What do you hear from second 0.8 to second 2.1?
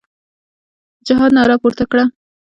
د جهاد ناره پورته کړه.